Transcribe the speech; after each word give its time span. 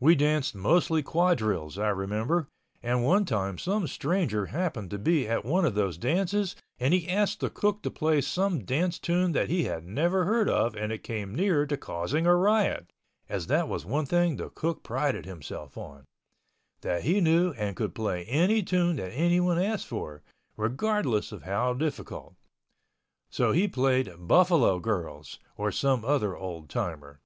We 0.00 0.16
danced 0.16 0.56
mostly 0.56 1.04
quadrilles, 1.04 1.78
I 1.78 1.90
remember, 1.90 2.48
and 2.82 3.04
one 3.04 3.24
time 3.24 3.58
some 3.58 3.86
stranger 3.86 4.46
happened 4.46 4.90
to 4.90 4.98
be 4.98 5.28
at 5.28 5.44
one 5.44 5.64
of 5.64 5.76
those 5.76 5.96
dances 5.96 6.56
and 6.80 6.92
he 6.92 7.08
asked 7.08 7.38
the 7.38 7.48
cook 7.48 7.80
to 7.82 7.88
play 7.92 8.22
some 8.22 8.64
dance 8.64 8.98
tune 8.98 9.30
that 9.34 9.48
he 9.48 9.68
never 9.84 10.24
heard 10.24 10.48
of 10.48 10.74
and 10.74 10.90
it 10.90 11.04
came 11.04 11.32
near 11.32 11.64
to 11.66 11.76
causing 11.76 12.26
a 12.26 12.34
riot, 12.34 12.92
as 13.28 13.46
that 13.46 13.68
was 13.68 13.86
one 13.86 14.04
thing 14.04 14.34
the 14.34 14.48
cook 14.50 14.82
prided 14.82 15.26
himself 15.26 15.78
on—that 15.78 17.04
he 17.04 17.20
knew 17.20 17.52
and 17.52 17.76
could 17.76 17.94
play 17.94 18.24
any 18.24 18.64
tune 18.64 18.96
that 18.96 19.12
anyone 19.12 19.60
asked 19.60 19.86
for, 19.86 20.22
regardless 20.56 21.30
of 21.30 21.44
how 21.44 21.72
difficult. 21.72 22.34
So 23.30 23.52
he 23.52 23.68
played 23.68 24.26
"Buffalo 24.26 24.80
Girls," 24.80 25.38
or 25.56 25.70
some 25.70 26.04
other 26.04 26.36
old 26.36 26.68
timer. 26.68 27.20